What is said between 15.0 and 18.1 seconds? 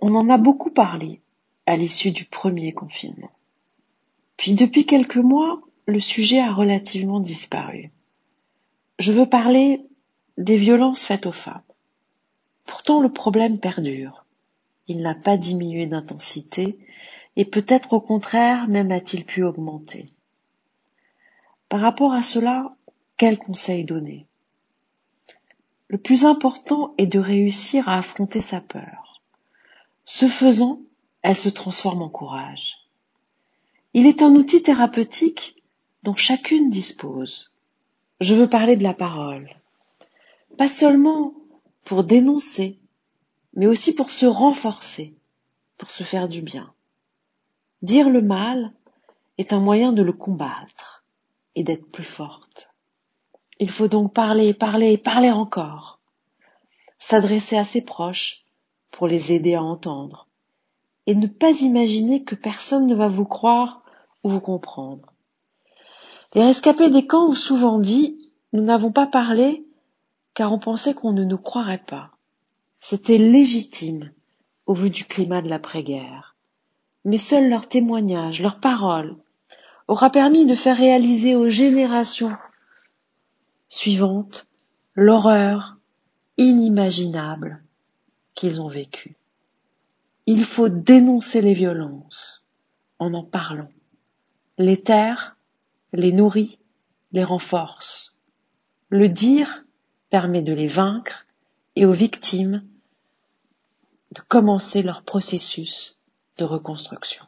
n'a pas diminué d'intensité et peut-être au